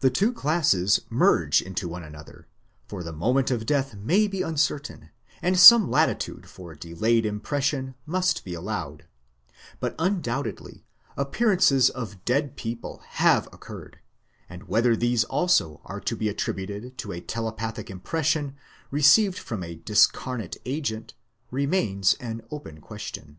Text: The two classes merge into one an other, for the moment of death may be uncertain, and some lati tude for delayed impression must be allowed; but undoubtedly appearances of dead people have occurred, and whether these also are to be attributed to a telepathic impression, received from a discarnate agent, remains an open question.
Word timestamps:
The 0.00 0.10
two 0.10 0.32
classes 0.32 1.02
merge 1.08 1.62
into 1.62 1.86
one 1.86 2.02
an 2.02 2.16
other, 2.16 2.48
for 2.88 3.04
the 3.04 3.12
moment 3.12 3.48
of 3.52 3.64
death 3.64 3.94
may 3.94 4.26
be 4.26 4.42
uncertain, 4.42 5.10
and 5.40 5.56
some 5.56 5.86
lati 5.86 6.18
tude 6.18 6.48
for 6.50 6.74
delayed 6.74 7.24
impression 7.24 7.94
must 8.04 8.44
be 8.44 8.54
allowed; 8.54 9.04
but 9.78 9.94
undoubtedly 10.00 10.84
appearances 11.16 11.90
of 11.90 12.24
dead 12.24 12.56
people 12.56 13.02
have 13.10 13.46
occurred, 13.52 14.00
and 14.48 14.64
whether 14.64 14.96
these 14.96 15.22
also 15.22 15.80
are 15.84 16.00
to 16.00 16.16
be 16.16 16.28
attributed 16.28 16.98
to 16.98 17.12
a 17.12 17.20
telepathic 17.20 17.88
impression, 17.88 18.56
received 18.90 19.38
from 19.38 19.62
a 19.62 19.76
discarnate 19.76 20.56
agent, 20.66 21.14
remains 21.52 22.14
an 22.14 22.42
open 22.50 22.80
question. 22.80 23.38